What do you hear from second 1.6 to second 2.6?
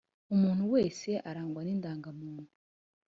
ni ndangamuntu